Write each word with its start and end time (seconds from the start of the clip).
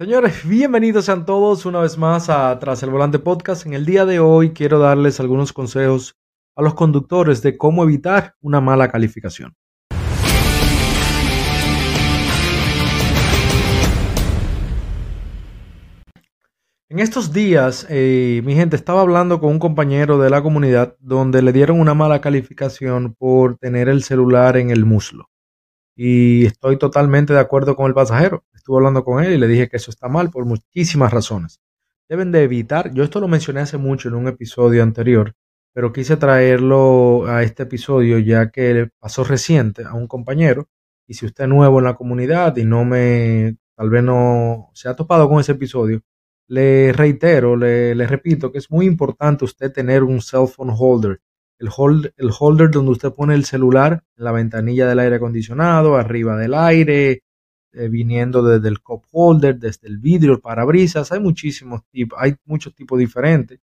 Señores, 0.00 0.48
bienvenidos 0.48 1.08
a 1.08 1.24
todos 1.24 1.66
una 1.66 1.80
vez 1.80 1.98
más 1.98 2.30
a 2.30 2.56
Tras 2.60 2.84
el 2.84 2.90
Volante 2.90 3.18
Podcast. 3.18 3.66
En 3.66 3.72
el 3.72 3.84
día 3.84 4.06
de 4.06 4.20
hoy 4.20 4.52
quiero 4.52 4.78
darles 4.78 5.18
algunos 5.18 5.52
consejos 5.52 6.16
a 6.54 6.62
los 6.62 6.74
conductores 6.74 7.42
de 7.42 7.58
cómo 7.58 7.82
evitar 7.82 8.36
una 8.40 8.60
mala 8.60 8.92
calificación. 8.92 9.56
En 16.88 17.00
estos 17.00 17.32
días, 17.32 17.84
eh, 17.90 18.40
mi 18.44 18.54
gente 18.54 18.76
estaba 18.76 19.00
hablando 19.00 19.40
con 19.40 19.50
un 19.50 19.58
compañero 19.58 20.16
de 20.18 20.30
la 20.30 20.44
comunidad 20.44 20.94
donde 21.00 21.42
le 21.42 21.52
dieron 21.52 21.80
una 21.80 21.94
mala 21.94 22.20
calificación 22.20 23.16
por 23.16 23.56
tener 23.56 23.88
el 23.88 24.04
celular 24.04 24.58
en 24.58 24.70
el 24.70 24.84
muslo. 24.84 25.28
Y 25.96 26.46
estoy 26.46 26.78
totalmente 26.78 27.32
de 27.32 27.40
acuerdo 27.40 27.74
con 27.74 27.88
el 27.88 27.94
pasajero. 27.94 28.44
Estuve 28.68 28.80
hablando 28.80 29.02
con 29.02 29.24
él 29.24 29.32
y 29.32 29.38
le 29.38 29.48
dije 29.48 29.66
que 29.66 29.78
eso 29.78 29.90
está 29.90 30.10
mal 30.10 30.28
por 30.28 30.44
muchísimas 30.44 31.10
razones. 31.10 31.58
Deben 32.06 32.30
de 32.32 32.42
evitar, 32.42 32.92
yo 32.92 33.02
esto 33.02 33.18
lo 33.18 33.26
mencioné 33.26 33.60
hace 33.60 33.78
mucho 33.78 34.10
en 34.10 34.14
un 34.14 34.28
episodio 34.28 34.82
anterior, 34.82 35.34
pero 35.72 35.90
quise 35.90 36.18
traerlo 36.18 37.24
a 37.26 37.42
este 37.42 37.62
episodio 37.62 38.18
ya 38.18 38.50
que 38.50 38.90
pasó 38.98 39.24
reciente 39.24 39.84
a 39.84 39.94
un 39.94 40.06
compañero. 40.06 40.68
Y 41.06 41.14
si 41.14 41.24
usted 41.24 41.44
es 41.44 41.48
nuevo 41.48 41.78
en 41.78 41.86
la 41.86 41.94
comunidad 41.94 42.54
y 42.58 42.66
no 42.66 42.84
me, 42.84 43.56
tal 43.74 43.88
vez 43.88 44.04
no 44.04 44.68
se 44.74 44.90
ha 44.90 44.94
topado 44.94 45.30
con 45.30 45.40
ese 45.40 45.52
episodio, 45.52 46.02
le 46.46 46.92
reitero, 46.92 47.56
le, 47.56 47.94
repito 48.06 48.52
que 48.52 48.58
es 48.58 48.70
muy 48.70 48.84
importante 48.84 49.46
usted 49.46 49.72
tener 49.72 50.02
un 50.02 50.20
cell 50.20 50.46
phone 50.46 50.74
holder 50.78 51.22
el, 51.58 51.70
el 52.16 52.30
holder 52.38 52.70
donde 52.70 52.92
usted 52.92 53.12
pone 53.12 53.34
el 53.34 53.44
celular 53.46 54.04
en 54.16 54.24
la 54.24 54.32
ventanilla 54.32 54.86
del 54.86 54.98
aire 54.98 55.16
acondicionado, 55.16 55.96
arriba 55.96 56.36
del 56.36 56.52
aire, 56.54 57.22
eh, 57.78 57.88
viniendo 57.88 58.42
desde 58.42 58.68
el 58.68 58.80
cup 58.80 59.04
holder, 59.12 59.58
desde 59.58 59.88
el 59.88 59.98
vidrio, 59.98 60.32
el 60.32 60.40
parabrisas. 60.40 61.12
Hay 61.12 61.20
muchísimos 61.20 61.82
tipos, 61.90 62.18
hay 62.20 62.34
muchos 62.44 62.74
tipos 62.74 62.98
diferentes 62.98 63.60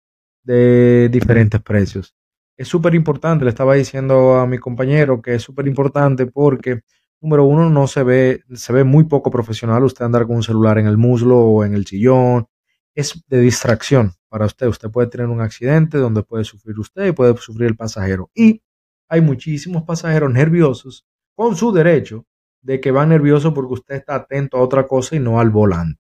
de 0.43 1.09
diferentes 1.11 1.61
precios. 1.61 2.15
Es 2.57 2.67
súper 2.67 2.93
importante, 2.95 3.45
le 3.45 3.49
estaba 3.49 3.75
diciendo 3.75 4.35
a 4.35 4.47
mi 4.47 4.57
compañero 4.57 5.21
que 5.21 5.35
es 5.35 5.41
súper 5.43 5.67
importante 5.67 6.27
porque, 6.27 6.81
número 7.21 7.45
uno, 7.45 7.69
no 7.69 7.87
se 7.87 8.03
ve, 8.03 8.43
se 8.53 8.73
ve 8.73 8.83
muy 8.83 9.05
poco 9.05 9.31
profesional 9.31 9.83
usted 9.83 10.05
andar 10.05 10.27
con 10.27 10.37
un 10.37 10.43
celular 10.43 10.77
en 10.77 10.87
el 10.87 10.97
muslo 10.97 11.39
o 11.39 11.65
en 11.65 11.73
el 11.73 11.85
sillón. 11.85 12.47
Es 12.93 13.23
de 13.27 13.39
distracción 13.39 14.13
para 14.29 14.45
usted. 14.45 14.67
Usted 14.67 14.89
puede 14.89 15.07
tener 15.07 15.27
un 15.27 15.41
accidente 15.41 15.97
donde 15.97 16.23
puede 16.23 16.43
sufrir 16.43 16.77
usted 16.79 17.07
y 17.07 17.11
puede 17.13 17.35
sufrir 17.37 17.69
el 17.69 17.77
pasajero. 17.77 18.29
Y 18.35 18.61
hay 19.09 19.21
muchísimos 19.21 19.83
pasajeros 19.83 20.31
nerviosos 20.31 21.05
con 21.35 21.55
su 21.55 21.71
derecho 21.71 22.25
de 22.61 22.79
que 22.79 22.91
van 22.91 23.09
nerviosos 23.09 23.53
porque 23.53 23.73
usted 23.73 23.95
está 23.95 24.15
atento 24.15 24.57
a 24.57 24.61
otra 24.61 24.87
cosa 24.87 25.15
y 25.15 25.19
no 25.19 25.39
al 25.39 25.49
volante. 25.49 25.99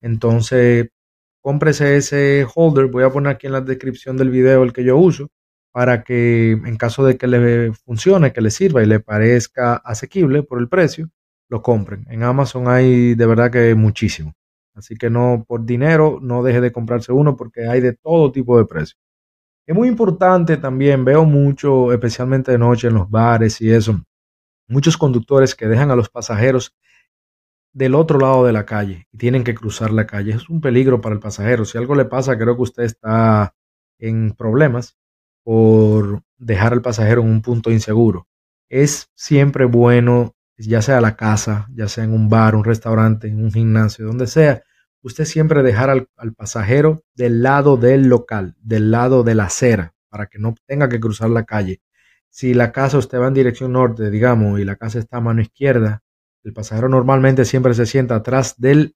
Entonces, 0.00 0.88
cómprese 1.40 1.96
ese 1.96 2.46
holder. 2.54 2.86
Voy 2.86 3.04
a 3.04 3.10
poner 3.10 3.32
aquí 3.32 3.46
en 3.46 3.52
la 3.54 3.60
descripción 3.60 4.16
del 4.16 4.30
video 4.30 4.62
el 4.62 4.72
que 4.72 4.84
yo 4.84 4.96
uso 4.96 5.28
para 5.72 6.04
que 6.04 6.52
en 6.52 6.76
caso 6.76 7.04
de 7.04 7.18
que 7.18 7.26
le 7.26 7.72
funcione, 7.72 8.32
que 8.32 8.40
le 8.40 8.50
sirva 8.50 8.82
y 8.82 8.86
le 8.86 9.00
parezca 9.00 9.74
asequible 9.76 10.42
por 10.42 10.58
el 10.58 10.68
precio, 10.68 11.10
lo 11.50 11.62
compren. 11.62 12.06
En 12.08 12.22
Amazon 12.22 12.66
hay 12.68 13.14
de 13.14 13.26
verdad 13.26 13.50
que 13.50 13.74
muchísimo. 13.74 14.32
Así 14.74 14.96
que 14.96 15.10
no, 15.10 15.44
por 15.46 15.64
dinero, 15.64 16.18
no 16.22 16.42
deje 16.42 16.60
de 16.60 16.72
comprarse 16.72 17.12
uno 17.12 17.36
porque 17.36 17.66
hay 17.68 17.80
de 17.80 17.92
todo 17.92 18.32
tipo 18.32 18.58
de 18.58 18.64
precios. 18.64 18.98
Es 19.66 19.74
muy 19.74 19.88
importante 19.88 20.56
también, 20.58 21.04
veo 21.04 21.24
mucho, 21.24 21.92
especialmente 21.92 22.52
de 22.52 22.58
noche 22.58 22.88
en 22.88 22.94
los 22.94 23.10
bares 23.10 23.60
y 23.60 23.70
eso, 23.70 24.00
muchos 24.68 24.96
conductores 24.96 25.54
que 25.54 25.66
dejan 25.66 25.90
a 25.90 25.96
los 25.96 26.08
pasajeros 26.08 26.74
del 27.72 27.94
otro 27.94 28.18
lado 28.18 28.46
de 28.46 28.52
la 28.52 28.64
calle 28.64 29.06
y 29.12 29.18
tienen 29.18 29.44
que 29.44 29.54
cruzar 29.54 29.92
la 29.92 30.06
calle. 30.06 30.32
Es 30.32 30.48
un 30.48 30.60
peligro 30.60 31.00
para 31.00 31.14
el 31.14 31.20
pasajero. 31.20 31.64
Si 31.64 31.76
algo 31.76 31.94
le 31.94 32.06
pasa, 32.06 32.38
creo 32.38 32.56
que 32.56 32.62
usted 32.62 32.84
está 32.84 33.54
en 33.98 34.32
problemas 34.32 34.96
por 35.44 36.22
dejar 36.38 36.72
al 36.72 36.82
pasajero 36.82 37.22
en 37.22 37.28
un 37.28 37.42
punto 37.42 37.70
inseguro. 37.70 38.28
Es 38.68 39.10
siempre 39.14 39.64
bueno 39.64 40.36
ya 40.58 40.82
sea 40.82 41.00
la 41.00 41.16
casa, 41.16 41.68
ya 41.74 41.88
sea 41.88 42.04
en 42.04 42.12
un 42.12 42.28
bar, 42.28 42.54
un 42.54 42.64
restaurante, 42.64 43.28
un 43.28 43.52
gimnasio, 43.52 44.06
donde 44.06 44.26
sea, 44.26 44.62
usted 45.02 45.24
siempre 45.24 45.62
dejar 45.62 45.90
al, 45.90 46.08
pasajero 46.34 47.04
del 47.14 47.42
lado 47.42 47.76
del 47.76 48.08
local, 48.08 48.56
del 48.60 48.90
lado 48.90 49.22
de 49.22 49.34
la 49.34 49.44
acera, 49.44 49.94
para 50.08 50.26
que 50.26 50.38
no 50.38 50.54
tenga 50.66 50.88
que 50.88 51.00
cruzar 51.00 51.30
la 51.30 51.44
calle. 51.44 51.80
Si 52.36 52.52
la 52.52 52.70
casa 52.70 52.98
usted 52.98 53.18
va 53.18 53.28
en 53.28 53.32
dirección 53.32 53.72
norte, 53.72 54.10
digamos, 54.10 54.60
y 54.60 54.64
la 54.66 54.76
casa 54.76 54.98
está 54.98 55.16
a 55.16 55.20
mano 55.22 55.40
izquierda, 55.40 56.02
el 56.44 56.52
pasajero 56.52 56.86
normalmente 56.86 57.46
siempre 57.46 57.72
se 57.72 57.86
sienta 57.86 58.16
atrás 58.16 58.56
del 58.58 58.94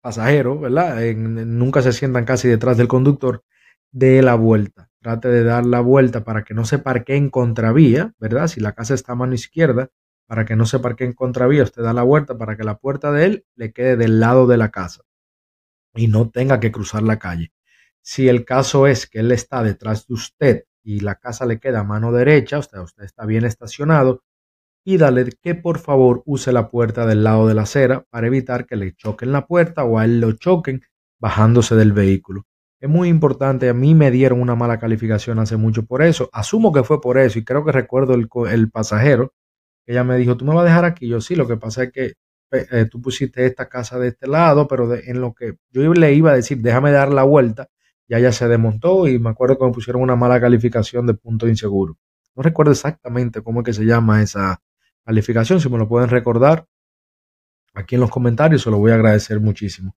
pasajero, 0.00 0.58
¿verdad? 0.58 1.00
nunca 1.14 1.80
se 1.80 1.92
sientan 1.92 2.24
casi 2.24 2.48
detrás 2.48 2.76
del 2.76 2.88
conductor, 2.88 3.44
de 3.92 4.20
la 4.20 4.34
vuelta. 4.34 4.90
Trate 5.00 5.28
de 5.28 5.44
dar 5.44 5.64
la 5.64 5.78
vuelta 5.78 6.24
para 6.24 6.42
que 6.42 6.54
no 6.54 6.64
se 6.64 6.80
parquee 6.80 7.14
en 7.14 7.30
contravía, 7.30 8.12
¿verdad? 8.18 8.48
Si 8.48 8.58
la 8.58 8.72
casa 8.72 8.94
está 8.94 9.12
a 9.12 9.14
mano 9.14 9.34
izquierda, 9.34 9.90
para 10.26 10.44
que 10.44 10.56
no 10.56 10.66
se 10.66 10.80
parque 10.80 11.04
en 11.04 11.12
contravía, 11.12 11.62
usted 11.62 11.84
da 11.84 11.92
la 11.92 12.02
vuelta 12.02 12.36
para 12.36 12.56
que 12.56 12.64
la 12.64 12.78
puerta 12.78 13.12
de 13.12 13.26
él 13.26 13.46
le 13.54 13.72
quede 13.72 13.96
del 13.96 14.18
lado 14.18 14.48
de 14.48 14.56
la 14.56 14.72
casa 14.72 15.02
y 15.94 16.08
no 16.08 16.30
tenga 16.30 16.58
que 16.58 16.72
cruzar 16.72 17.04
la 17.04 17.20
calle. 17.20 17.52
Si 18.02 18.28
el 18.28 18.44
caso 18.44 18.88
es 18.88 19.06
que 19.06 19.20
él 19.20 19.30
está 19.30 19.62
detrás 19.62 20.08
de 20.08 20.14
usted 20.14 20.64
y 20.86 21.00
la 21.00 21.16
casa 21.16 21.46
le 21.46 21.58
queda 21.58 21.80
a 21.80 21.84
mano 21.84 22.12
derecha, 22.12 22.58
usted, 22.58 22.78
usted 22.78 23.04
está 23.04 23.26
bien 23.26 23.44
estacionado, 23.44 24.22
pídale 24.84 25.32
que 25.42 25.54
por 25.54 25.78
favor 25.78 26.22
use 26.26 26.52
la 26.52 26.68
puerta 26.68 27.06
del 27.06 27.24
lado 27.24 27.48
de 27.48 27.54
la 27.54 27.62
acera 27.62 28.04
para 28.10 28.28
evitar 28.28 28.66
que 28.66 28.76
le 28.76 28.94
choquen 28.94 29.32
la 29.32 29.46
puerta 29.46 29.84
o 29.84 29.98
a 29.98 30.04
él 30.04 30.20
lo 30.20 30.32
choquen 30.32 30.82
bajándose 31.20 31.74
del 31.74 31.92
vehículo. 31.92 32.44
Es 32.80 32.88
muy 32.88 33.08
importante, 33.08 33.68
a 33.68 33.74
mí 33.74 33.94
me 33.94 34.10
dieron 34.10 34.40
una 34.40 34.54
mala 34.54 34.78
calificación 34.78 35.38
hace 35.38 35.56
mucho 35.56 35.84
por 35.84 36.02
eso, 36.02 36.30
asumo 36.32 36.72
que 36.72 36.84
fue 36.84 37.00
por 37.00 37.18
eso 37.18 37.38
y 37.38 37.44
creo 37.44 37.64
que 37.64 37.72
recuerdo 37.72 38.14
el, 38.14 38.28
el 38.50 38.70
pasajero 38.70 39.32
ella 39.86 40.04
me 40.04 40.16
dijo, 40.18 40.36
¿tú 40.36 40.44
me 40.44 40.54
vas 40.54 40.62
a 40.62 40.68
dejar 40.68 40.84
aquí? 40.84 41.08
Yo 41.08 41.20
sí, 41.20 41.36
lo 41.36 41.46
que 41.46 41.56
pasa 41.56 41.84
es 41.84 41.92
que 41.92 42.12
eh, 42.52 42.86
tú 42.90 43.00
pusiste 43.00 43.46
esta 43.46 43.68
casa 43.68 43.98
de 43.98 44.08
este 44.08 44.26
lado, 44.26 44.66
pero 44.68 44.92
en 44.94 45.20
lo 45.20 45.32
que 45.34 45.56
yo 45.70 45.92
le 45.94 46.12
iba 46.12 46.32
a 46.32 46.34
decir, 46.34 46.58
déjame 46.58 46.90
dar 46.90 47.12
la 47.12 47.22
vuelta, 47.22 47.68
ya 48.08 48.18
ya 48.18 48.32
se 48.32 48.48
desmontó 48.48 49.08
y 49.08 49.18
me 49.18 49.30
acuerdo 49.30 49.58
que 49.58 49.64
me 49.64 49.72
pusieron 49.72 50.02
una 50.02 50.16
mala 50.16 50.40
calificación 50.40 51.06
de 51.06 51.14
punto 51.14 51.48
inseguro. 51.48 51.96
No 52.34 52.42
recuerdo 52.42 52.72
exactamente 52.72 53.42
cómo 53.42 53.60
es 53.60 53.64
que 53.64 53.72
se 53.72 53.84
llama 53.84 54.22
esa 54.22 54.60
calificación, 55.04 55.60
si 55.60 55.68
me 55.68 55.78
lo 55.78 55.88
pueden 55.88 56.10
recordar 56.10 56.66
aquí 57.74 57.94
en 57.94 58.00
los 58.00 58.10
comentarios, 58.10 58.62
se 58.62 58.70
lo 58.70 58.78
voy 58.78 58.90
a 58.90 58.94
agradecer 58.94 59.40
muchísimo. 59.40 59.96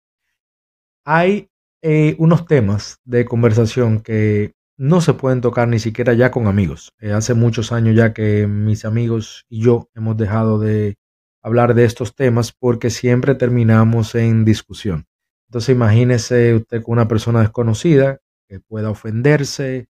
Hay 1.06 1.50
eh, 1.82 2.16
unos 2.20 2.46
temas 2.46 3.00
de 3.06 3.26
conversación 3.26 4.02
que 4.02 4.54
no 4.78 5.02
se 5.02 5.14
pueden 5.14 5.42
tocar 5.42 5.68
ni 5.68 5.80
siquiera 5.80 6.14
ya 6.14 6.32
con 6.32 6.48
amigos. 6.48 6.94
Eh, 7.00 7.12
hace 7.12 7.34
muchos 7.34 7.72
años 7.72 7.96
ya 7.96 8.14
que 8.14 8.48
mis 8.48 8.86
amigos 8.86 9.46
y 9.50 9.62
yo 9.62 9.90
hemos 9.94 10.16
dejado 10.18 10.60
de 10.60 10.98
hablar 11.42 11.74
de 11.74 11.86
estos 11.86 12.16
temas 12.16 12.52
porque 12.52 12.90
siempre 12.90 13.36
terminamos 13.36 14.16
en 14.16 14.46
discusión. 14.46 15.09
Entonces 15.50 15.76
imagínese 15.76 16.54
usted 16.54 16.84
con 16.84 16.94
una 16.94 17.08
persona 17.08 17.40
desconocida 17.42 18.20
que 18.48 18.60
pueda 18.60 18.92
ofenderse, 18.92 19.88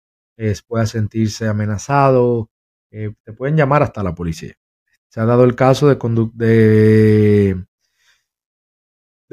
pueda 0.67 0.85
sentirse 0.85 1.49
amenazado, 1.49 2.49
eh, 2.91 3.13
te 3.25 3.33
pueden 3.33 3.57
llamar 3.57 3.83
hasta 3.83 4.01
la 4.01 4.15
policía. 4.15 4.53
Se 5.09 5.19
ha 5.19 5.25
dado 5.25 5.43
el 5.43 5.55
caso 5.55 5.87
de, 5.87 5.97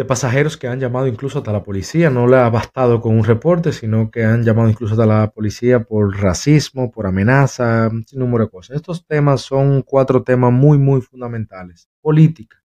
pasajeros 0.06 0.56
que 0.56 0.66
han 0.66 0.80
llamado 0.80 1.06
incluso 1.06 1.38
hasta 1.38 1.52
la 1.52 1.62
policía. 1.62 2.10
No 2.10 2.26
le 2.26 2.38
ha 2.38 2.50
bastado 2.50 3.00
con 3.00 3.16
un 3.16 3.24
reporte, 3.24 3.72
sino 3.72 4.10
que 4.10 4.24
han 4.24 4.42
llamado 4.42 4.68
incluso 4.68 4.94
hasta 4.94 5.06
la 5.06 5.30
policía 5.30 5.84
por 5.84 6.16
racismo, 6.16 6.90
por 6.90 7.06
amenaza, 7.06 7.88
sin 8.06 8.18
número 8.18 8.46
de 8.46 8.50
cosas. 8.50 8.76
Estos 8.76 9.06
temas 9.06 9.42
son 9.42 9.82
cuatro 9.82 10.24
temas 10.24 10.52
muy, 10.52 10.78
muy 10.78 11.00
fundamentales. 11.02 11.88
Política, 12.00 12.62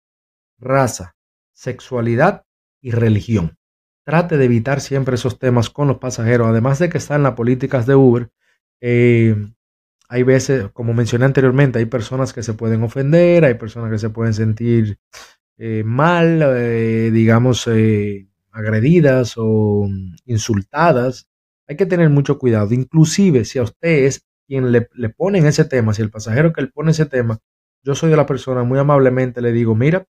raza, 0.58 1.14
sexualidad 1.52 2.44
y 2.84 2.90
religión. 2.90 3.56
Trate 4.04 4.36
de 4.36 4.44
evitar 4.44 4.82
siempre 4.82 5.14
esos 5.14 5.38
temas 5.38 5.70
con 5.70 5.88
los 5.88 5.96
pasajeros. 5.96 6.48
Además 6.48 6.78
de 6.78 6.90
que 6.90 6.98
están 6.98 7.22
las 7.22 7.32
políticas 7.32 7.86
de 7.86 7.94
Uber, 7.94 8.30
eh, 8.82 9.34
hay 10.10 10.22
veces, 10.22 10.68
como 10.74 10.92
mencioné 10.92 11.24
anteriormente, 11.24 11.78
hay 11.78 11.86
personas 11.86 12.34
que 12.34 12.42
se 12.42 12.52
pueden 12.52 12.82
ofender, 12.82 13.46
hay 13.46 13.54
personas 13.54 13.90
que 13.90 13.98
se 13.98 14.10
pueden 14.10 14.34
sentir 14.34 14.98
eh, 15.56 15.82
mal, 15.82 16.42
eh, 16.42 17.10
digamos, 17.10 17.66
agredidas 18.52 19.34
o 19.38 19.88
insultadas, 20.26 21.26
hay 21.66 21.76
que 21.76 21.86
tener 21.86 22.10
mucho 22.10 22.38
cuidado. 22.38 22.74
Inclusive 22.74 23.46
si 23.46 23.58
a 23.58 23.62
usted 23.62 24.04
es 24.04 24.26
quien 24.46 24.72
le, 24.72 24.88
le 24.92 25.08
pone 25.08 25.38
ese 25.38 25.64
tema, 25.64 25.94
si 25.94 26.02
el 26.02 26.10
pasajero 26.10 26.52
que 26.52 26.60
le 26.60 26.68
pone 26.68 26.90
ese 26.90 27.06
tema, 27.06 27.38
yo 27.82 27.94
soy 27.94 28.10
de 28.10 28.16
la 28.16 28.26
persona, 28.26 28.62
muy 28.62 28.78
amablemente 28.78 29.40
le 29.40 29.52
digo, 29.52 29.74
mira, 29.74 30.06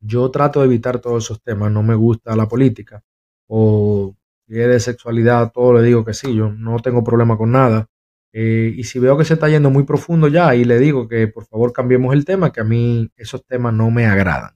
yo 0.00 0.30
trato 0.30 0.60
de 0.60 0.66
evitar 0.66 0.98
todos 1.00 1.24
esos 1.24 1.42
temas, 1.42 1.70
no 1.72 1.82
me 1.82 1.94
gusta 1.94 2.36
la 2.36 2.48
política, 2.48 3.02
o 3.46 4.14
si 4.46 4.60
es 4.60 4.68
de 4.68 4.80
sexualidad, 4.80 5.52
todo 5.52 5.74
le 5.74 5.82
digo 5.82 6.04
que 6.04 6.14
sí, 6.14 6.34
yo 6.34 6.50
no 6.50 6.78
tengo 6.80 7.04
problema 7.04 7.36
con 7.36 7.52
nada. 7.52 7.88
Eh, 8.32 8.72
y 8.76 8.84
si 8.84 8.98
veo 9.00 9.18
que 9.18 9.24
se 9.24 9.34
está 9.34 9.48
yendo 9.48 9.70
muy 9.70 9.84
profundo 9.84 10.28
ya, 10.28 10.54
y 10.54 10.64
le 10.64 10.78
digo 10.78 11.08
que 11.08 11.28
por 11.28 11.46
favor 11.46 11.72
cambiemos 11.72 12.14
el 12.14 12.24
tema, 12.24 12.52
que 12.52 12.60
a 12.60 12.64
mí 12.64 13.10
esos 13.16 13.44
temas 13.46 13.74
no 13.74 13.90
me 13.90 14.06
agradan. 14.06 14.52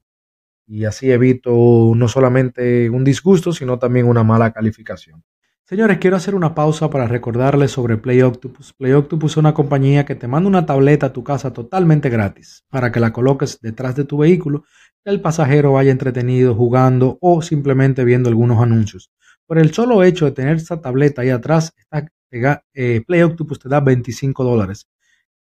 y 0.67 0.85
así 0.85 1.11
evito 1.11 1.93
no 1.95 2.09
solamente 2.09 2.89
un 2.91 3.05
disgusto, 3.05 3.53
sino 3.53 3.79
también 3.79 4.07
una 4.07 4.25
mala 4.25 4.53
calificación. 4.53 5.23
Señores, 5.67 5.99
quiero 5.99 6.17
hacer 6.17 6.35
una 6.35 6.55
pausa 6.55 6.91
para 6.91 7.07
recordarles 7.09 7.71
sobre 7.73 7.97
Play 7.97 8.21
Octopus. 8.23 8.75
Play 8.75 8.93
Octopus 8.93 9.33
es 9.33 9.37
una 9.39 9.55
compañía 9.55 10.05
que 10.05 10.15
te 10.15 10.29
manda 10.29 10.49
una 10.49 10.67
tableta 10.67 11.07
a 11.07 11.13
tu 11.13 11.25
casa 11.25 11.53
totalmente 11.53 12.11
gratis 12.11 12.65
para 12.71 12.93
que 12.93 13.01
la 13.01 13.13
coloques 13.13 13.61
detrás 13.63 13.97
de 13.97 14.05
tu 14.05 14.19
vehículo, 14.19 14.65
el 15.05 15.21
pasajero 15.21 15.73
vaya 15.73 15.93
entretenido 15.93 16.55
jugando 16.55 17.19
o 17.21 17.43
simplemente 17.43 18.05
viendo 18.05 18.29
algunos 18.29 18.63
anuncios. 18.63 19.11
Por 19.47 19.59
el 19.59 19.73
solo 19.73 20.03
hecho 20.03 20.25
de 20.25 20.33
tener 20.33 20.57
esta 20.57 20.81
tableta 20.81 21.23
ahí 21.23 21.31
atrás, 21.31 21.75
eh, 22.31 23.03
Play 23.07 23.23
Octopus 23.23 23.59
te 23.59 23.69
da 23.69 23.81
25 23.81 24.43
dólares 24.43 24.89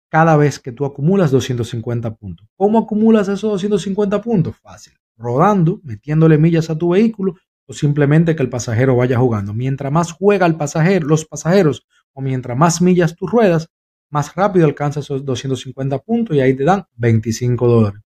cada 0.09 0.35
vez 0.35 0.59
que 0.59 0.73
tú 0.73 0.85
acumulas 0.85 1.31
250 1.31 2.15
puntos. 2.15 2.47
¿Cómo 2.57 2.79
acumulas 2.79 3.29
esos 3.29 3.51
250 3.51 4.21
puntos? 4.21 4.55
Fácil. 4.61 4.93
Rodando, 5.17 5.79
metiéndole 5.83 6.37
millas 6.37 6.69
a 6.69 6.77
tu 6.77 6.89
vehículo 6.89 7.35
o 7.65 7.73
simplemente 7.73 8.35
que 8.35 8.43
el 8.43 8.49
pasajero 8.49 8.97
vaya 8.97 9.17
jugando. 9.17 9.53
Mientras 9.53 9.91
más 9.91 10.11
juega 10.11 10.45
el 10.45 10.55
pasajero, 10.55 11.07
los 11.07 11.25
pasajeros 11.25 11.87
o 12.13 12.21
mientras 12.21 12.57
más 12.57 12.81
millas 12.81 13.15
tú 13.15 13.25
ruedas, 13.25 13.69
más 14.09 14.35
rápido 14.35 14.65
alcanzas 14.65 15.05
esos 15.05 15.23
250 15.23 15.99
puntos 15.99 16.35
y 16.35 16.41
ahí 16.41 16.55
te 16.55 16.65
dan 16.65 16.83
25 16.97 17.67
dólares. 17.67 18.01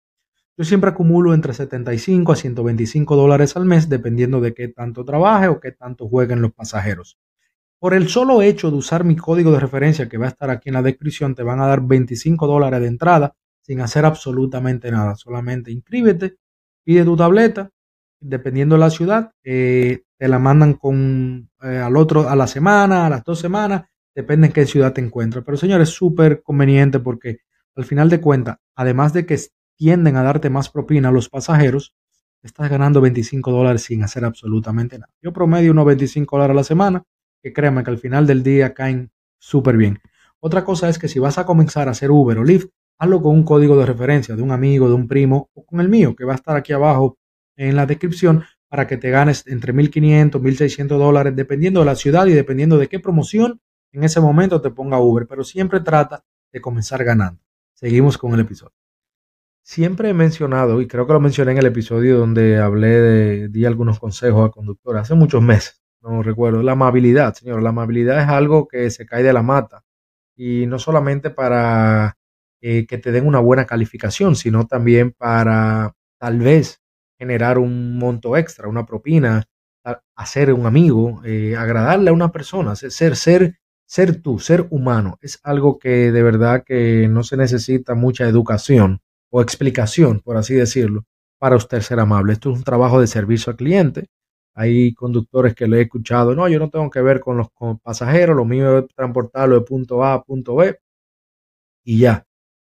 Yo 0.61 0.67
siempre 0.67 0.91
acumulo 0.91 1.33
entre 1.33 1.55
75 1.55 2.33
a 2.33 2.37
125 2.37 3.17
dólares 3.17 3.57
al 3.57 3.65
mes 3.65 3.89
dependiendo 3.89 4.43
de 4.43 4.53
qué 4.53 4.69
tanto 4.69 5.07
trabaje 5.07 5.49
o 5.49 5.59
qué 5.59 5.73
tanto 5.73 6.07
jueguen 6.07 6.43
los 6.43 6.53
pasajeros. 6.53 7.19
Por 7.79 7.95
el 7.95 8.11
solo 8.11 8.43
hecho 8.43 8.71
de 8.71 8.77
usar 8.77 9.03
mi 9.03 9.17
código 9.17 9.53
de 9.53 9.61
referencia 9.61 10.07
que 10.07 10.19
va 10.19 10.27
a 10.27 10.29
estar 10.29 10.51
aquí 10.51 10.69
en 10.69 10.75
la 10.75 10.83
descripción, 10.83 11.35
te 11.35 11.43
van 11.43 11.62
a 11.62 11.67
dar 11.67 11.81
25 11.81 12.47
dólares 12.47 12.83
de 12.83 12.89
entrada 12.89 13.35
sin 13.62 13.81
hacer 13.81 14.05
absolutamente 14.05 14.91
nada. 14.91 15.15
Solamente 15.15 15.71
inscríbete, 15.71 16.37
pide 16.85 17.05
tu 17.05 17.17
tableta 17.17 17.71
dependiendo 18.21 18.75
de 18.75 18.81
la 18.81 18.91
ciudad, 18.91 19.33
eh, 19.43 20.03
te 20.19 20.29
la 20.29 20.39
mandan 20.39 20.75
con 20.75 21.49
eh, 21.62 21.79
al 21.79 21.97
otro 21.97 22.29
a 22.29 22.37
la 22.37 22.47
semana, 22.47 23.07
a 23.07 23.09
las 23.09 23.25
dos 23.25 23.39
semanas, 23.39 23.85
depende 24.15 24.49
en 24.49 24.53
qué 24.53 24.67
ciudad 24.67 24.93
te 24.93 25.01
encuentres. 25.01 25.43
Pero 25.43 25.57
señores, 25.57 25.89
es 25.89 25.95
súper 25.95 26.43
conveniente 26.43 27.01
porque 27.01 27.39
al 27.77 27.87
final 27.87 28.11
de 28.11 28.21
cuentas, 28.21 28.59
además 28.75 29.15
de 29.15 29.25
que 29.25 29.39
tienden 29.81 30.17
a 30.17 30.23
darte 30.23 30.50
más 30.50 30.69
propina 30.69 31.09
a 31.09 31.11
los 31.11 31.31
pasajeros, 31.31 31.94
estás 32.43 32.69
ganando 32.69 33.00
25 33.00 33.50
dólares 33.50 33.81
sin 33.85 34.03
hacer 34.03 34.27
absolutamente 34.27 34.99
nada. 34.99 35.11
Yo 35.23 35.32
promedio 35.32 35.73
unos 35.73 35.87
25 35.87 36.37
dólares 36.37 36.53
a 36.53 36.56
la 36.56 36.65
semana, 36.65 37.03
que 37.43 37.55
créanme 37.55 37.82
que 37.82 37.88
al 37.88 37.97
final 37.97 38.27
del 38.27 38.43
día 38.43 38.75
caen 38.75 39.11
súper 39.38 39.79
bien. 39.79 39.99
Otra 40.38 40.67
cosa 40.67 40.91
es 40.91 40.99
que 40.99 41.09
si 41.09 41.19
vas 41.19 41.38
a 41.38 41.47
comenzar 41.47 41.88
a 41.88 41.93
hacer 41.93 42.11
Uber 42.11 42.37
o 42.37 42.44
Lyft, 42.44 42.69
hazlo 42.99 43.23
con 43.23 43.35
un 43.35 43.43
código 43.43 43.75
de 43.79 43.87
referencia 43.87 44.37
de 44.37 44.43
un 44.43 44.50
amigo, 44.50 44.87
de 44.87 44.94
un 44.97 45.09
primo 45.09 45.49
o 45.55 45.65
con 45.65 45.81
el 45.81 45.88
mío, 45.88 46.15
que 46.15 46.26
va 46.26 46.35
a 46.35 46.37
estar 46.37 46.59
aquí 46.59 46.75
abajo 46.75 47.17
en 47.56 47.75
la 47.75 47.87
descripción 47.87 48.44
para 48.69 48.87
que 48.87 48.99
te 48.99 49.09
ganes 49.09 49.47
entre 49.47 49.73
1.500, 49.73 50.43
1.600 50.43 50.88
dólares, 50.99 51.35
dependiendo 51.35 51.81
de 51.81 51.87
la 51.87 51.94
ciudad 51.94 52.26
y 52.26 52.33
dependiendo 52.33 52.76
de 52.76 52.88
qué 52.88 53.00
promoción 53.00 53.62
en 53.93 54.05
ese 54.05 54.21
momento 54.21 54.61
te 54.61 54.71
ponga 54.71 55.00
Uber, 55.00 55.26
pero 55.26 55.43
siempre 55.43 55.81
trata 55.81 56.23
de 56.53 56.61
comenzar 56.61 57.03
ganando. 57.03 57.41
Seguimos 57.73 58.19
con 58.19 58.35
el 58.35 58.41
episodio. 58.41 58.80
Siempre 59.62 60.09
he 60.11 60.15
mencionado, 60.15 60.81
y 60.81 60.89
creo 60.89 61.07
que 61.07 61.12
lo 61.12 61.21
mencioné 61.21 61.53
en 61.53 61.59
el 61.59 61.67
episodio 61.67 62.19
donde 62.19 62.59
hablé 62.59 62.89
de, 62.89 63.49
di 63.49 63.65
algunos 63.67 64.01
consejos 64.01 64.49
a 64.49 64.53
conductores 64.53 65.03
hace 65.03 65.15
muchos 65.15 65.43
meses, 65.43 65.83
no 66.03 66.23
recuerdo, 66.23 66.62
la 66.62 66.73
amabilidad, 66.73 67.35
señor. 67.35 67.62
La 67.62 67.71
amabilidad 67.71 68.21
es 68.23 68.29
algo 68.29 68.67
que 68.67 68.91
se 68.91 69.07
cae 69.07 69.23
de 69.23 69.33
la 69.33 69.43
mata 69.43 69.85
y 70.35 70.67
no 70.67 70.79
solamente 70.79 71.31
para 71.31 72.17
eh, 72.62 72.87
que 72.87 72.99
te 72.99 73.12
den 73.12 73.27
una 73.27 73.41
buena 73.41 73.67
calificación, 73.67 74.35
sino 74.35 74.67
también 74.67 75.12
para 75.12 75.95
tal 76.19 76.39
vez 76.41 76.81
generar 77.19 77.59
un 77.59 77.99
monto 77.99 78.37
extra, 78.37 78.69
una 78.69 78.87
propina, 78.87 79.45
hacer 80.17 80.53
un 80.53 80.67
amigo, 80.67 81.23
eh, 81.25 81.57
agradarle 81.57 82.11
a 82.11 82.15
una 82.15 82.33
persona, 82.33 82.75
ser, 82.77 83.17
ser, 83.17 83.59
ser 83.87 84.23
tú, 84.23 84.39
ser 84.39 84.67
humano, 84.71 85.19
es 85.21 85.41
algo 85.43 85.79
que 85.79 86.12
de 86.12 86.23
verdad 86.23 86.65
que 86.65 87.09
no 87.09 87.23
se 87.25 87.37
necesita 87.37 87.95
mucha 87.95 88.27
educación 88.27 89.01
o 89.31 89.43
explicación, 89.43 90.21
por 90.21 90.37
así 90.37 90.55
decirlo, 90.55 91.05
para 91.38 91.56
usted 91.56 91.81
ser 91.81 92.00
amable. 92.00 92.32
Esto 92.35 92.53
es 92.53 92.59
un 92.59 92.65
trabajo 92.65 93.00
de 93.00 93.06
servicio 93.06 93.50
al 93.50 93.56
cliente. 93.56 94.09
Hay 94.55 94.94
conductores 94.94 95.55
que 95.55 95.67
le 95.69 95.79
he 95.79 95.82
escuchado, 95.82 96.35
no, 96.35 96.49
yo 96.49 96.59
no 96.59 96.71
tengo 96.71 96.91
que 96.91 97.00
ver 97.00 97.21
con 97.21 97.37
los 97.38 97.49
pasajeros, 97.82 98.37
lo 98.37 98.44
mío 98.44 98.79
es 98.81 98.85
transportarlo 98.94 99.55
de 99.56 99.62
punto 99.62 100.05
A 100.05 100.15
a 100.15 100.23
punto 100.23 100.56
B 100.56 100.77
y 101.85 101.99
ya. 102.00 102.25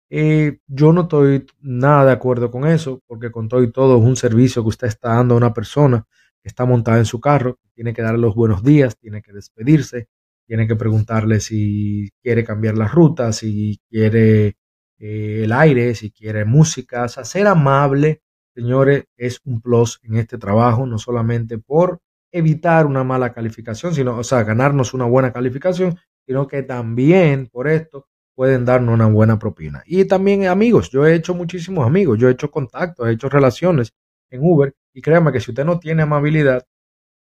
Eh, 0.10 0.60
yo 0.68 0.94
no 0.94 1.04
estoy 1.04 1.46
nada 1.62 2.06
de 2.06 2.12
acuerdo 2.12 2.52
con 2.52 2.68
eso, 2.68 3.02
porque 3.08 3.32
con 3.32 3.48
todo 3.48 3.64
y 3.64 3.72
todo 3.72 3.98
es 3.98 4.04
un 4.04 4.16
servicio 4.18 4.62
que 4.64 4.70
usted 4.70 4.88
está 4.88 5.16
dando 5.16 5.36
a 5.36 5.38
una 5.38 5.54
persona 5.54 6.06
que 6.42 6.50
está 6.50 6.66
montada 6.66 6.98
en 6.98 7.06
su 7.06 7.20
carro, 7.22 7.60
tiene 7.76 7.94
que 7.94 8.02
darle 8.02 8.20
los 8.20 8.36
buenos 8.36 8.64
días, 8.64 8.98
tiene 8.98 9.22
que 9.22 9.32
despedirse, 9.32 10.08
tiene 10.48 10.68
que 10.68 10.76
preguntarle 10.76 11.40
si 11.40 12.10
quiere 12.22 12.44
cambiar 12.44 12.78
la 12.78 12.88
ruta, 12.88 13.32
si 13.32 13.80
quiere 13.90 14.56
eh, 15.02 15.42
el 15.46 15.52
aire, 15.52 15.96
si 15.96 16.12
quiere 16.12 16.46
música, 16.46 17.06
o 17.06 17.10
sea, 17.10 17.26
ser 17.26 17.48
amable, 17.48 18.22
señores, 18.54 19.06
es 19.18 19.42
un 19.46 19.60
plus 19.60 20.00
en 20.04 20.18
este 20.18 20.38
trabajo, 20.38 20.86
no 20.86 21.00
solamente 21.00 21.58
por 21.58 22.00
evitar 22.32 22.86
una 22.86 23.04
mala 23.04 23.34
calificación, 23.34 23.96
sino, 23.96 24.18
o 24.18 24.24
sea, 24.24 24.44
ganarnos 24.44 24.94
una 24.94 25.06
buena 25.06 25.34
calificación, 25.34 25.98
sino 26.28 26.48
que 26.48 26.62
también 26.62 27.48
por 27.48 27.68
esto 27.68 28.08
pueden 28.36 28.64
darnos 28.64 28.94
una 28.94 29.08
buena 29.08 29.40
propina. 29.40 29.82
Y 29.88 30.06
también 30.06 30.46
amigos, 30.46 30.92
yo 30.92 31.06
he 31.08 31.16
hecho 31.16 31.34
muchísimos 31.34 31.86
amigos, 31.86 32.20
yo 32.20 32.30
he 32.30 32.34
hecho 32.34 32.52
contactos, 32.52 33.08
he 33.08 33.14
hecho 33.14 33.28
relaciones 33.28 33.94
en 34.30 34.42
Uber 34.44 34.76
y 34.94 35.02
créanme 35.02 35.32
que 35.32 35.40
si 35.40 35.50
usted 35.50 35.66
no 35.66 35.80
tiene 35.80 36.04
amabilidad, 36.04 36.64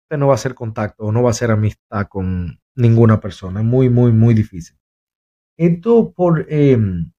usted 0.04 0.18
no 0.18 0.26
va 0.26 0.32
a 0.32 0.36
hacer 0.36 0.54
contacto 0.54 1.04
o 1.04 1.12
no 1.12 1.22
va 1.22 1.28
a 1.28 1.30
hacer 1.30 1.52
amistad 1.52 2.08
con 2.08 2.60
ninguna 2.74 3.20
persona. 3.20 3.60
Es 3.60 3.66
muy, 3.66 3.88
muy, 3.88 4.10
muy 4.10 4.34
difícil. 4.34 4.76
Esto 5.56 6.12
por, 6.12 6.46
em, 6.48 7.12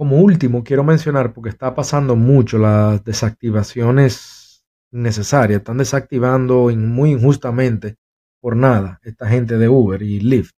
como 0.00 0.16
último, 0.22 0.64
quiero 0.64 0.82
mencionar, 0.82 1.34
porque 1.34 1.50
está 1.50 1.74
pasando 1.74 2.16
mucho 2.16 2.56
las 2.56 3.04
desactivaciones 3.04 4.64
innecesarias, 4.90 5.58
están 5.58 5.76
desactivando 5.76 6.70
muy 6.74 7.10
injustamente 7.10 7.96
por 8.40 8.56
nada 8.56 8.98
esta 9.02 9.28
gente 9.28 9.58
de 9.58 9.68
Uber 9.68 10.00
y 10.00 10.20
Lyft. 10.20 10.54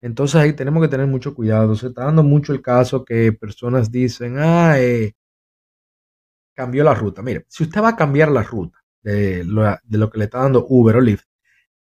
Entonces 0.00 0.40
ahí 0.40 0.54
tenemos 0.54 0.82
que 0.82 0.88
tener 0.88 1.06
mucho 1.06 1.36
cuidado. 1.36 1.76
Se 1.76 1.86
está 1.86 2.06
dando 2.06 2.24
mucho 2.24 2.52
el 2.52 2.62
caso 2.62 3.04
que 3.04 3.32
personas 3.32 3.92
dicen, 3.92 4.38
ah, 4.40 4.80
eh, 4.80 5.12
cambió 6.56 6.82
la 6.82 6.94
ruta. 6.94 7.22
Mire, 7.22 7.44
si 7.48 7.62
usted 7.62 7.80
va 7.80 7.90
a 7.90 7.96
cambiar 7.96 8.32
la 8.32 8.42
ruta 8.42 8.76
de 9.04 9.44
lo, 9.44 9.62
de 9.84 9.98
lo 9.98 10.10
que 10.10 10.18
le 10.18 10.24
está 10.24 10.38
dando 10.40 10.66
Uber 10.68 10.96
o 10.96 11.00
Lyft, 11.00 11.26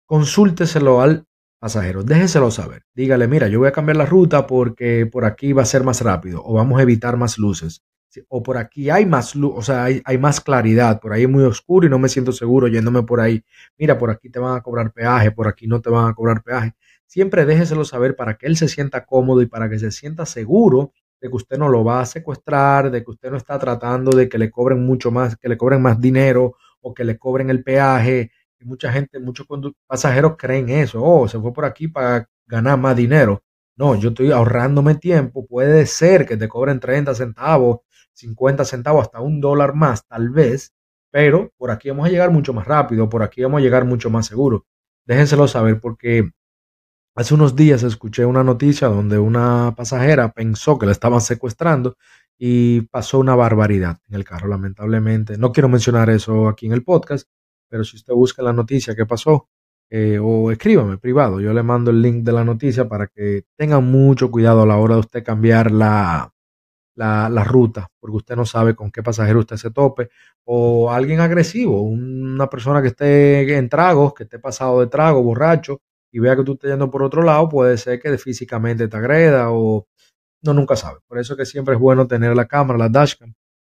consúlteselo 0.05 1.01
al 1.01 1.25
pasajero, 1.59 2.03
déjeselo 2.03 2.51
saber. 2.51 2.83
Dígale, 2.93 3.27
mira, 3.27 3.47
yo 3.47 3.59
voy 3.59 3.67
a 3.67 3.71
cambiar 3.71 3.97
la 3.97 4.05
ruta 4.05 4.47
porque 4.47 5.05
por 5.05 5.25
aquí 5.25 5.53
va 5.53 5.63
a 5.63 5.65
ser 5.65 5.83
más 5.83 6.01
rápido 6.01 6.41
o 6.43 6.53
vamos 6.53 6.79
a 6.79 6.83
evitar 6.83 7.17
más 7.17 7.37
luces. 7.37 7.83
O 8.27 8.41
por 8.41 8.57
aquí 8.57 8.89
hay 8.89 9.05
más 9.05 9.35
luz, 9.35 9.53
o 9.55 9.61
sea, 9.61 9.83
hay, 9.83 10.01
hay 10.03 10.17
más 10.17 10.41
claridad, 10.41 10.99
por 10.99 11.13
ahí 11.13 11.23
es 11.23 11.29
muy 11.29 11.43
oscuro 11.43 11.85
y 11.85 11.91
no 11.91 11.99
me 11.99 12.09
siento 12.09 12.31
seguro 12.31 12.67
yéndome 12.67 13.03
por 13.03 13.21
ahí. 13.21 13.43
Mira, 13.77 13.99
por 13.99 14.09
aquí 14.09 14.31
te 14.31 14.39
van 14.39 14.57
a 14.57 14.61
cobrar 14.61 14.91
peaje, 14.91 15.29
por 15.29 15.47
aquí 15.47 15.67
no 15.67 15.79
te 15.79 15.91
van 15.91 16.09
a 16.09 16.13
cobrar 16.15 16.41
peaje 16.41 16.73
siempre 17.09 17.45
déjeselo 17.45 17.83
saber 17.85 18.15
para 18.15 18.37
que 18.37 18.45
él 18.45 18.55
se 18.55 18.67
sienta 18.67 19.05
cómodo 19.05 19.41
y 19.41 19.47
para 19.47 19.67
que 19.67 19.79
se 19.79 19.91
sienta 19.91 20.27
seguro 20.27 20.93
de 21.19 21.27
que 21.27 21.35
usted 21.35 21.57
no 21.57 21.67
lo 21.67 21.83
va 21.83 22.01
a 22.01 22.05
secuestrar, 22.05 22.91
de 22.91 23.03
que 23.03 23.09
usted 23.09 23.31
no 23.31 23.37
está 23.37 23.57
tratando 23.57 24.15
de 24.15 24.29
que 24.29 24.37
le 24.37 24.51
cobren 24.51 24.85
mucho 24.85 25.09
más, 25.11 25.35
que 25.35 25.49
le 25.49 25.57
cobren 25.57 25.81
más 25.81 25.99
dinero 25.99 26.55
o 26.81 26.93
que 26.93 27.03
le 27.03 27.17
cobren 27.17 27.49
el 27.49 27.63
peaje. 27.63 28.31
Y 28.59 28.65
mucha 28.65 28.91
gente, 28.91 29.19
muchos 29.19 29.47
pasajeros 29.87 30.35
creen 30.37 30.69
eso. 30.69 31.01
Oh, 31.03 31.27
se 31.27 31.39
fue 31.39 31.53
por 31.53 31.65
aquí 31.65 31.87
para 31.87 32.27
ganar 32.45 32.77
más 32.77 32.95
dinero. 32.95 33.43
No, 33.75 33.95
yo 33.95 34.09
estoy 34.09 34.31
ahorrándome 34.31 34.95
tiempo. 34.95 35.45
Puede 35.47 35.85
ser 35.85 36.25
que 36.25 36.37
te 36.37 36.47
cobren 36.49 36.79
30 36.79 37.15
centavos, 37.15 37.79
50 38.13 38.65
centavos, 38.65 39.03
hasta 39.03 39.21
un 39.21 39.39
dólar 39.39 39.73
más, 39.75 40.05
tal 40.05 40.29
vez. 40.29 40.73
Pero 41.11 41.51
por 41.57 41.71
aquí 41.71 41.89
vamos 41.89 42.07
a 42.07 42.09
llegar 42.09 42.31
mucho 42.31 42.53
más 42.53 42.67
rápido, 42.67 43.09
por 43.09 43.23
aquí 43.23 43.41
vamos 43.41 43.59
a 43.59 43.63
llegar 43.63 43.85
mucho 43.85 44.09
más 44.09 44.27
seguro. 44.27 44.65
Déjenselo 45.05 45.47
saber 45.47 45.79
porque 45.79 46.29
Hace 47.19 47.33
unos 47.33 47.53
días 47.53 47.83
escuché 47.83 48.25
una 48.25 48.45
noticia 48.45 48.87
donde 48.87 49.17
una 49.19 49.73
pasajera 49.75 50.31
pensó 50.31 50.79
que 50.79 50.85
la 50.85 50.93
estaban 50.93 51.19
secuestrando 51.19 51.97
y 52.37 52.83
pasó 52.83 53.19
una 53.19 53.35
barbaridad 53.35 53.97
en 54.07 54.15
el 54.15 54.23
carro, 54.23 54.47
lamentablemente. 54.47 55.37
No 55.37 55.51
quiero 55.51 55.67
mencionar 55.67 56.09
eso 56.09 56.47
aquí 56.47 56.67
en 56.67 56.71
el 56.71 56.81
podcast, 56.81 57.27
pero 57.69 57.83
si 57.83 57.97
usted 57.97 58.13
busca 58.13 58.41
la 58.43 58.53
noticia 58.53 58.95
que 58.95 59.05
pasó, 59.05 59.47
eh, 59.91 60.19
o 60.21 60.51
escríbame 60.51 60.97
privado, 60.97 61.39
yo 61.41 61.53
le 61.53 61.63
mando 61.63 61.91
el 61.91 62.01
link 62.01 62.23
de 62.23 62.31
la 62.31 62.43
noticia 62.43 62.87
para 62.87 63.07
que 63.07 63.45
tenga 63.55 63.79
mucho 63.79 64.29
cuidado 64.29 64.61
a 64.63 64.65
la 64.65 64.77
hora 64.77 64.95
de 64.95 65.01
usted 65.01 65.23
cambiar 65.23 65.71
la, 65.71 66.31
la, 66.95 67.29
la, 67.29 67.43
ruta, 67.43 67.89
porque 67.99 68.17
usted 68.17 68.35
no 68.35 68.45
sabe 68.45 68.75
con 68.75 68.91
qué 68.91 69.01
pasajero 69.01 69.39
usted 69.39 69.57
se 69.57 69.71
tope, 69.71 70.09
o 70.45 70.91
alguien 70.91 71.21
agresivo, 71.21 71.81
una 71.81 72.49
persona 72.49 72.81
que 72.81 72.89
esté 72.89 73.57
en 73.57 73.69
tragos, 73.69 74.13
que 74.13 74.23
esté 74.23 74.39
pasado 74.39 74.79
de 74.79 74.87
trago, 74.87 75.23
borracho, 75.23 75.81
y 76.11 76.19
vea 76.19 76.35
que 76.35 76.43
tú 76.43 76.53
estás 76.53 76.71
yendo 76.71 76.89
por 76.91 77.03
otro 77.03 77.21
lado, 77.23 77.49
puede 77.49 77.77
ser 77.77 77.99
que 77.99 78.17
físicamente 78.17 78.87
te 78.87 78.97
agreda 78.97 79.51
o 79.51 79.87
no 80.43 80.53
nunca 80.53 80.75
sabe. 80.75 80.99
Por 81.07 81.19
eso 81.19 81.35
que 81.35 81.45
siempre 81.45 81.75
es 81.75 81.79
bueno 81.79 82.07
tener 82.07 82.35
la 82.35 82.47
cámara, 82.47 82.79
la 82.79 82.89
dashcam, 82.89 83.33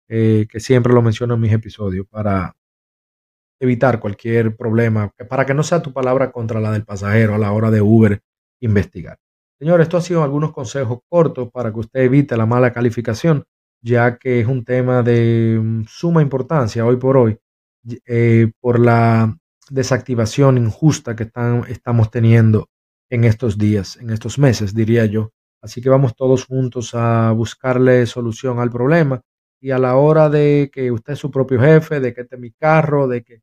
eh, 0.09 0.47
que 0.49 0.61
siempre 0.61 0.93
lo 0.93 1.03
menciono 1.03 1.35
en 1.35 1.41
mis 1.41 1.53
episodios, 1.53 2.07
para 2.09 2.57
evitar 3.64 4.00
cualquier 4.00 4.56
problema, 4.56 5.11
para 5.28 5.44
que 5.44 5.54
no 5.54 5.62
sea 5.62 5.83
tu 5.83 5.92
palabra 5.92 6.30
contra 6.33 6.61
la 6.61 6.71
del 6.71 6.85
pasajero 6.85 7.35
a 7.35 7.38
la 7.38 7.52
hora 7.52 7.71
de 7.71 7.80
Uber 7.80 8.21
investigar. 8.61 9.18
Señor, 9.59 9.80
esto 9.80 9.97
ha 9.97 10.00
sido 10.00 10.23
algunos 10.23 10.52
consejos 10.52 11.00
cortos 11.09 11.50
para 11.50 11.73
que 11.73 11.80
usted 11.80 12.00
evite 12.00 12.37
la 12.37 12.47
mala 12.47 12.73
calificación, 12.73 13.44
ya 13.83 14.18
que 14.18 14.40
es 14.40 14.47
un 14.47 14.64
tema 14.64 15.02
de 15.02 15.61
mm, 15.62 15.85
suma 15.87 16.23
importancia 16.23 16.85
hoy 16.85 16.97
por 16.97 17.16
hoy, 17.16 17.38
eh, 18.06 18.50
por 18.61 18.80
la 18.80 19.37
desactivación 19.71 20.59
injusta 20.59 21.14
que 21.14 21.25
están, 21.25 21.64
estamos 21.68 22.11
teniendo 22.11 22.68
en 23.11 23.25
estos 23.25 23.59
días, 23.59 23.97
en 23.97 24.11
estos 24.11 24.38
meses, 24.38 24.75
diría 24.75 25.06
yo. 25.06 25.33
Así 25.62 25.80
que 25.80 25.88
vamos 25.88 26.14
todos 26.14 26.44
juntos 26.44 26.94
a 26.94 27.33
buscarle 27.33 28.06
solución 28.06 28.59
al 28.59 28.71
problema 28.71 29.23
y 29.61 29.71
a 29.71 29.78
la 29.78 29.97
hora 29.97 30.28
de 30.28 30.71
que 30.73 30.90
usted 30.90 31.14
es 31.14 31.18
su 31.18 31.30
propio 31.30 31.61
jefe, 31.61 32.00
de 32.00 32.12
que 32.12 32.23
este 32.23 32.35
es 32.37 32.40
mi 32.40 32.50
carro, 32.52 33.09
de 33.09 33.23
que 33.23 33.40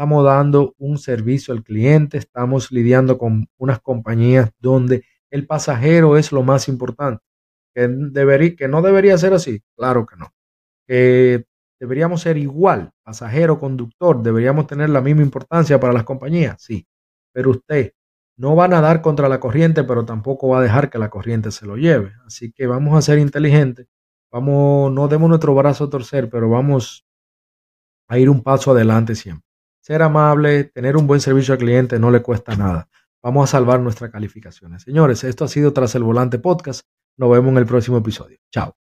estamos 0.00 0.24
dando 0.24 0.74
un 0.78 0.96
servicio 0.96 1.52
al 1.52 1.62
cliente, 1.62 2.16
estamos 2.16 2.72
lidiando 2.72 3.18
con 3.18 3.50
unas 3.58 3.80
compañías 3.80 4.50
donde 4.58 5.04
el 5.30 5.46
pasajero 5.46 6.16
es 6.16 6.32
lo 6.32 6.42
más 6.42 6.68
importante. 6.68 7.22
Que, 7.74 7.86
debería, 7.86 8.56
que 8.56 8.66
no 8.66 8.80
debería 8.80 9.18
ser 9.18 9.34
así, 9.34 9.62
claro 9.76 10.06
que 10.06 10.16
no. 10.16 10.32
Que 10.88 11.44
deberíamos 11.78 12.22
ser 12.22 12.38
igual, 12.38 12.92
pasajero, 13.02 13.58
conductor, 13.58 14.22
deberíamos 14.22 14.66
tener 14.66 14.88
la 14.88 15.02
misma 15.02 15.20
importancia 15.20 15.78
para 15.78 15.92
las 15.92 16.04
compañías, 16.04 16.62
sí. 16.62 16.86
Pero 17.34 17.50
usted 17.50 17.92
no 18.38 18.56
va 18.56 18.64
a 18.64 18.68
nadar 18.68 19.02
contra 19.02 19.28
la 19.28 19.38
corriente, 19.38 19.84
pero 19.84 20.06
tampoco 20.06 20.48
va 20.48 20.60
a 20.60 20.62
dejar 20.62 20.88
que 20.88 20.98
la 20.98 21.10
corriente 21.10 21.50
se 21.50 21.66
lo 21.66 21.76
lleve. 21.76 22.14
Así 22.24 22.52
que 22.52 22.66
vamos 22.66 22.96
a 22.96 23.02
ser 23.02 23.18
inteligentes 23.18 23.86
Vamos, 24.32 24.92
no 24.92 25.08
demos 25.08 25.28
nuestro 25.28 25.54
brazo 25.56 25.84
a 25.84 25.90
torcer, 25.90 26.30
pero 26.30 26.48
vamos 26.48 27.04
a 28.08 28.18
ir 28.18 28.30
un 28.30 28.42
paso 28.42 28.70
adelante 28.70 29.14
siempre. 29.16 29.49
Ser 29.80 30.02
amable, 30.02 30.64
tener 30.64 30.96
un 30.96 31.06
buen 31.06 31.20
servicio 31.20 31.54
al 31.54 31.58
cliente 31.58 31.98
no 31.98 32.10
le 32.10 32.22
cuesta 32.22 32.54
nada. 32.56 32.88
Vamos 33.22 33.48
a 33.48 33.52
salvar 33.52 33.80
nuestras 33.80 34.10
calificaciones. 34.10 34.82
Señores, 34.82 35.24
esto 35.24 35.44
ha 35.44 35.48
sido 35.48 35.72
Tras 35.72 35.94
el 35.94 36.02
Volante 36.02 36.38
Podcast. 36.38 36.82
Nos 37.18 37.30
vemos 37.30 37.50
en 37.52 37.58
el 37.58 37.66
próximo 37.66 37.98
episodio. 37.98 38.38
Chao. 38.50 38.79